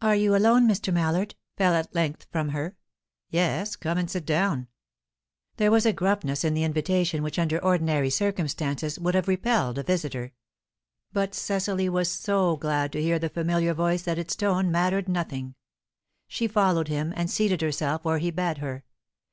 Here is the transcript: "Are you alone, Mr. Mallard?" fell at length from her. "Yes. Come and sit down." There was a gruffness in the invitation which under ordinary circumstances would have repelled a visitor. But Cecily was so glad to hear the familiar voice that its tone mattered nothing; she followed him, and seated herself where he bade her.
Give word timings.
"Are 0.00 0.14
you 0.14 0.36
alone, 0.36 0.68
Mr. 0.68 0.94
Mallard?" 0.94 1.34
fell 1.56 1.74
at 1.74 1.92
length 1.92 2.28
from 2.30 2.50
her. 2.50 2.76
"Yes. 3.30 3.74
Come 3.74 3.98
and 3.98 4.08
sit 4.08 4.24
down." 4.24 4.68
There 5.56 5.72
was 5.72 5.84
a 5.84 5.92
gruffness 5.92 6.44
in 6.44 6.54
the 6.54 6.62
invitation 6.62 7.20
which 7.24 7.36
under 7.36 7.58
ordinary 7.58 8.08
circumstances 8.10 8.96
would 8.96 9.16
have 9.16 9.26
repelled 9.26 9.78
a 9.78 9.82
visitor. 9.82 10.30
But 11.12 11.34
Cecily 11.34 11.88
was 11.88 12.08
so 12.08 12.56
glad 12.56 12.92
to 12.92 13.02
hear 13.02 13.18
the 13.18 13.28
familiar 13.28 13.74
voice 13.74 14.02
that 14.02 14.18
its 14.20 14.36
tone 14.36 14.70
mattered 14.70 15.08
nothing; 15.08 15.56
she 16.28 16.46
followed 16.46 16.86
him, 16.86 17.12
and 17.16 17.28
seated 17.28 17.60
herself 17.60 18.04
where 18.04 18.18
he 18.18 18.30
bade 18.30 18.58
her. 18.58 18.84